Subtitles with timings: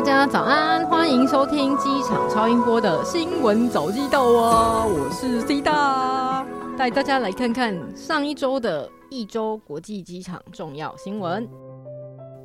[0.00, 4.86] 大家早安，欢迎收听机场超音波的新闻早知道啊！
[4.86, 6.42] 我是 C 大，
[6.74, 11.46] 带大家来看看上一周的一周国际机场重要新闻。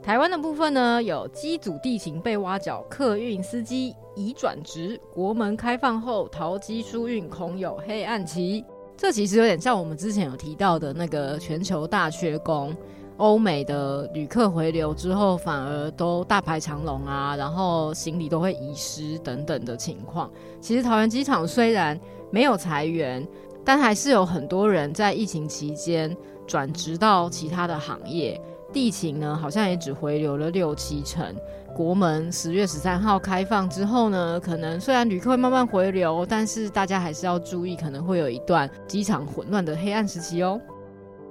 [0.00, 8.64] 台湾的部分呢，有机组地勤被挖角，客运司机已转职，国门开放后桃机疏运恐有黑暗期。
[8.96, 12.72] 这其实有点像我们之前有提到的那个全球大缺工。
[13.20, 20.30] 欧美的旅客回流之后，反而都大排长龙啊，然后行李都会遗失等等的情况。
[20.58, 23.26] 其实桃园机场虽然没有裁员，
[23.62, 26.16] 但还是有很多人在疫情期间
[26.46, 28.40] 转职到其他的行业。
[28.72, 31.34] 地勤呢，好像也只回流了六七成。
[31.74, 40.60] 国门十月十三号开放之后呢，可能虽然旅客会慢慢回流，但是大家还是要注意，可能会有一段机场混乱的黑暗时期哦。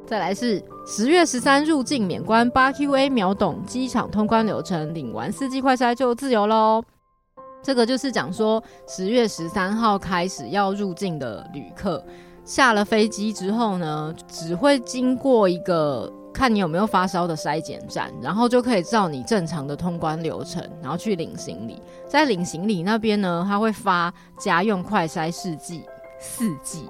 [0.09, 6.83] 再来是十月十三入境免关，八 QA 秒懂机场通关流程，领完四季快筛就自由喽。
[7.61, 12.03] 这个就是讲说，十月十三号开始要入境的旅客，
[12.44, 21.80] 下了飞机之后呢，只会经过一个看你有没有发烧的筛检站，然后就可以照你正常的通关流程，然后去领行李。
[22.08, 25.83] 在领行李那边呢，他会发家用快筛试剂
[26.20, 26.89] 四季。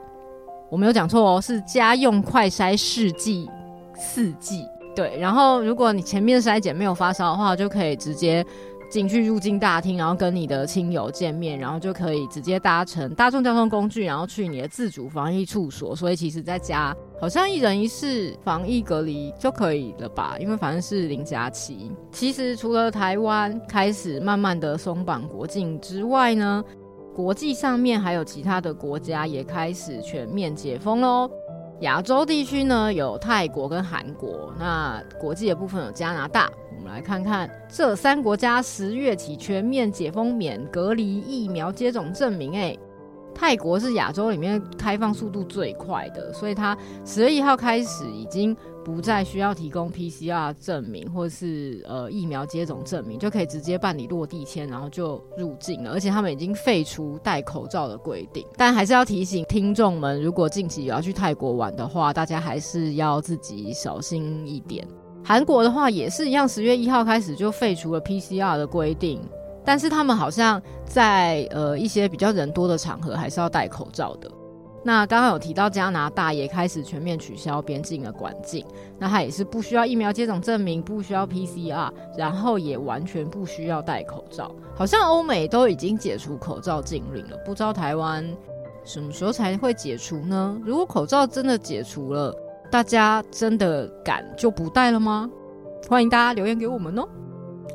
[0.69, 3.49] 我没有讲错哦，是家用快筛试剂
[3.95, 4.65] 四剂。
[4.95, 8.45] 对，然后如果你前面筛检没有发烧的话，就可以直接
[8.89, 15.95] 进去入境大厅，然后跟你的亲友见面，然后就可以直接搭乘大众交通工具，然后去你的自主防疫处所。
[15.95, 20.35] 所以其实在家好像一人一室防疫隔离就可以了吧？
[20.39, 21.91] 因为反正是零加七。
[22.11, 26.63] 其实除了台湾开始慢慢的松绑国境之外呢，
[27.19, 31.29] 国际上面还有其他的国家也开始全面解封喽。
[31.81, 36.49] 亚洲地区呢，有泰国跟韩国，那国际的部分有加拿大。
[36.77, 42.55] 我们来看看这三国家十月起全面解封，免隔离，疫苗接种证明。
[42.55, 42.73] 哎，
[43.33, 48.55] 泰国是亚洲里面开放速度最快的，所以它十月一号开始已经。
[48.81, 55.91] 不再需要提供 PCR 证明或是呃疫苗接种证明，就可以直接办理落地签，然后就入境了。
[55.91, 64.87] 而且他们已经废除戴口罩的规定，但还是要提醒听众们，如果近期有要去泰国玩的话，大家还是要自己小心一点。
[65.23, 69.21] 韩国的话也是一样，十月一号开始就废除了 PCR 的规定，
[69.69, 74.27] 但是他们好像在呃一些比较人多的场合还是要戴口罩的。
[74.83, 78.63] 那刚刚有提到加拿大也开始全面取消边境的管制，
[78.97, 81.87] 那它也是不需要疫苗接种证明，不需要 PCR，
[82.17, 84.51] 然后也完全不需要戴口罩。
[84.75, 88.27] 好像欧美都已经解除口罩禁令了，不知道台湾
[88.83, 90.59] 什么时候才会解除呢？
[90.65, 92.35] 如果口罩真的解除了，
[92.71, 95.29] 大家真的敢就不戴了吗？
[95.87, 97.07] 欢迎大家留言给我们哦。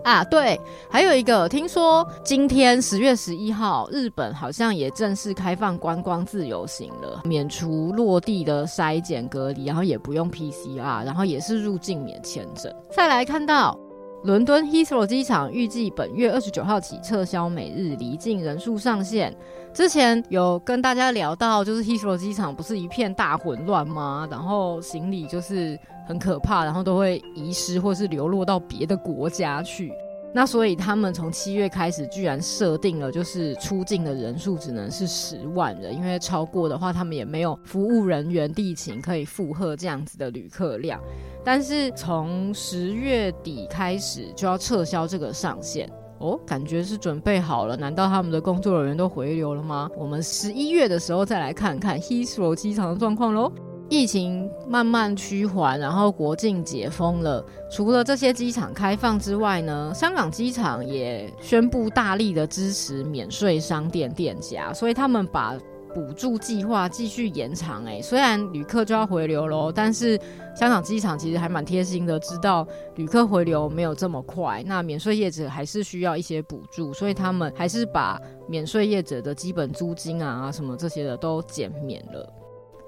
[0.05, 0.61] 啊，对，
[0.91, 12.71] 还有一个，听说今天十月十一号，日本好像也正式开放观光自由行了，免除落地的筛检隔离，然后也不用 PCR，然后也是入境免签证。
[12.95, 13.79] 再来看到
[14.25, 19.37] 伦敦 Heathrow 机场预计本月二十九号起撤销每日离境人数上限。
[19.75, 24.27] 之前有跟大家聊到，就是 Heathrow 机场不是一片大混乱吗？
[24.31, 25.79] 然后行李就是。
[26.07, 29.91] 很可怕，然后都会遗失或是流落到别的国家去。
[30.37, 41.01] 那所以他们从七月开始，居然设定了就是出境的人数只能是十万人，因为超过的话，他们也没有服务人员地勤可以负荷这样子的旅客量。
[41.45, 47.77] 但是从十月底开始就要撤销这个上限哦，感觉是准备好了。
[47.77, 49.89] 难道他们的工作人员都回流了吗？
[49.97, 53.53] 我们十一月的时候再来看看 Heathrow 机场的状况喽。
[53.91, 57.45] 疫情慢慢趋缓，然后国境解封了。
[57.71, 65.55] 除了这些机场开放之外呢，香港机场也宣布大力的支持免税商店店家，所以他们把
[65.95, 67.85] 补助计划继续延长。
[67.85, 70.19] 诶，虽然旅客就要回流喽，但是
[70.57, 72.67] 香港机场其实还蛮贴心的，知道
[72.97, 82.29] 旅客回流没有这么快，那免税业者还是需要一些补助，所以他们还是把免税业者的基本租金啊什么这些的都减免了。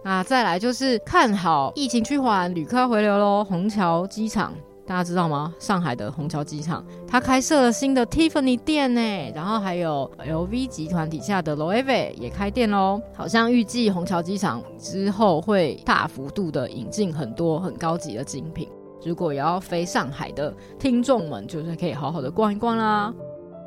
[0.07, 3.43] 那再来就是看好疫情趋缓，旅客回流喽。
[3.43, 4.55] 虹桥机场
[4.87, 5.53] 大家知道吗？
[5.59, 13.03] 上海的虹桥机场，它开设了新的 Tiffany 店呢，然后还有 LV 集团底下的 Loewe 也开店喽。
[13.17, 18.69] 好像预计虹桥机场之后会大幅度的引进很多很高级的精品。
[19.05, 23.13] 如果也要飞上海的听众们，就是可以好好的逛一逛啦。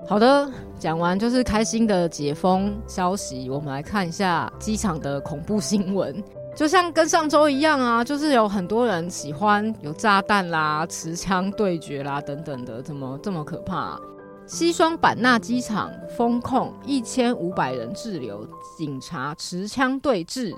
[0.07, 0.49] 好的，
[0.79, 3.49] 讲完就是开心的解封消息。
[3.49, 6.23] 我们来看一下机场的恐怖新闻，
[6.55, 13.99] 就像跟上周一样啊，就是有很多人喜欢有炸弹啦、持枪对决啦等等的，怎么这么可怕？
[14.47, 18.43] 西双版纳机场封控一千五百人滞留，
[18.75, 20.55] 警察持枪对峙。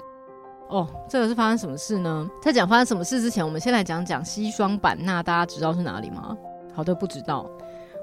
[0.69, 2.29] 哦，这个是发生什么事呢？
[2.41, 6.37] 在讲发生什么事之前，我们先来讲讲西双版纳，大家知道是哪里吗？
[6.73, 7.45] 好的，不知道，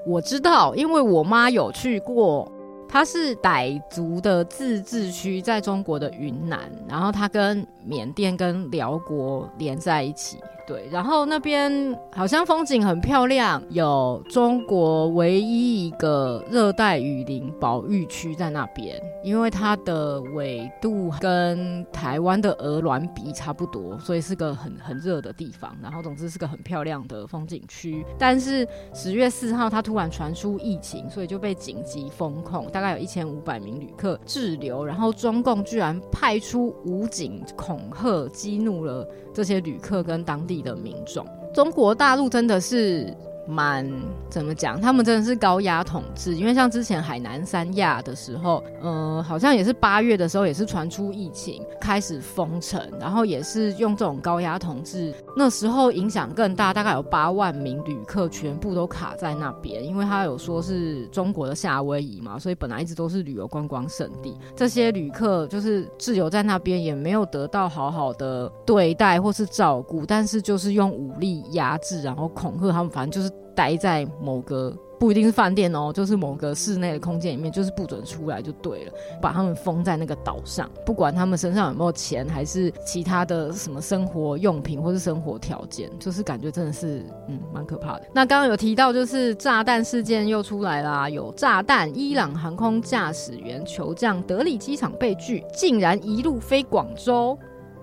[0.09, 2.51] 我知道，因为我妈有去过。
[2.91, 10.39] 她是傣族的自治区，在中国的云南，然后她跟缅甸跟辽国连在一起。
[10.69, 25.75] 对，然后那边好像风景很漂亮，有中国唯一一个热带雨林保育区在那边，因为它的纬度跟台湾的鹅銮鼻差不多，所以是个很很热的地方。
[25.81, 28.05] 然后总之是个很漂亮的风景区。
[28.19, 34.85] 但是十月四号，它突然传出疫情，所以就被紧急封控，大概有一千五百名旅客滞留。
[34.85, 43.13] 然后中共居然派出武警恐吓，激怒了这些旅客跟当地的民众，中国大陆真的是。
[43.49, 43.91] 蛮
[44.29, 44.79] 怎么讲？
[44.79, 55.11] 他们真的是高压统治，因为像之前海南三亚的时候，嗯、呃，好像也是八月的时候，也是传出疫情，开始封城，然后也是用这种高压统治。
[55.35, 64.37] 那时候影响更大，大概有八万名旅客全部都卡在那边，因为他有说是中国的夏威夷嘛，所以本来一直都是旅游观光胜地。
[64.55, 73.38] 这些旅客就是滞留在那边，也没有得到好好的对待或是照顾，但是就是用武力压制，然后恐吓他们，反正就是。
[73.55, 88.01] 待在某个不一定是饭店哦，就是某个室内的空间里面，就是不准出来就对了，把他们封在那个岛上，不管他们身上有没有钱，还是其他的什么生活用品或是生活条件，就是感觉真的是嗯蛮可怕的。
[88.13, 97.37] 那刚刚有提到就是炸弹事件又出来啦，有炸弹，伊朗航空驾驶员求降德里机场被拒，竟然一路飞广州。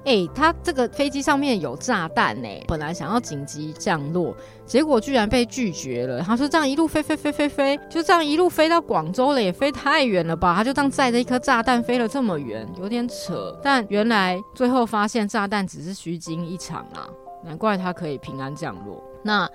[0.07, 4.33] 哎、他这个飞机上面有炸弹呢，本来想要紧急降落，
[4.65, 6.23] 结果居然被拒绝了。
[6.23, 10.55] 他说这样一路飞飞飞飞飞，就这样一路飞到广州了，也飞太远了吧？
[10.55, 13.59] 他就这样载着一颗炸弹飞了这么远，有点扯。
[13.61, 17.11] 但原来最后发现炸弹只是虚惊一场啊，
[17.45, 19.03] 难怪他可以平安降落。
[19.25, 19.51] 那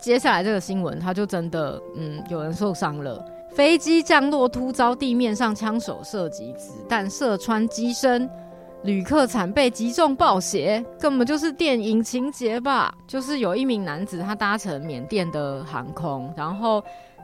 [0.00, 3.20] 接下来这个新闻，他就真的嗯，有人受伤了，
[3.50, 8.30] 飞机降落突遭地面上枪手射击，子弹射穿机身。
[8.84, 12.94] 旅客惨被击中爆血，根本就是电影情节吧？
[13.06, 16.82] 就是有一名男子，他搭乘缅甸的航空，然后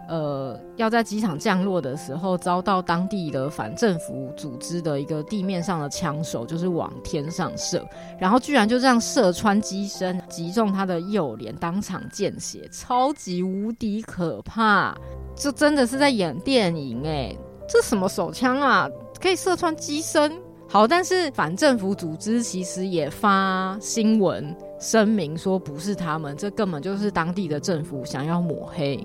[0.09, 7.87] 呃要在机场降落的时候，遭到当地的反政府组织的一个地面上的枪手，就是往天上射，
[8.19, 14.93] 然后居然就这样射穿机身，击中他的右脸，当场见血，超级无敌可怕！
[15.37, 18.89] 这真的是在演电影诶、这什么手枪啊，
[19.21, 20.33] 可以射穿机身？
[20.75, 28.99] 好，但是反政府组织其实也发新闻声明说不是他们，这根本就是当地的政府想要抹黑。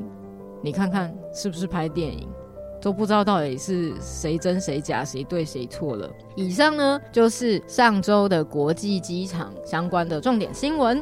[0.63, 2.27] 你看看是不是拍电影，
[2.81, 6.09] 都不知道到底是谁真谁假，谁对谁错了。
[6.35, 10.99] 以上呢就是上周的国际机场相关的重点新闻，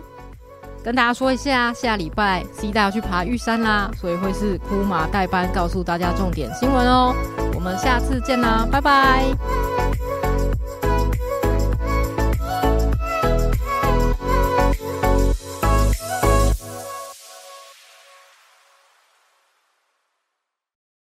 [0.84, 7.16] 跟大家说一下，下礼拜 C 大要去爬玉山啦，所以会是哭麻代班告诉大家重点新闻哦。
[7.56, 9.24] 我们下次见啦，拜拜。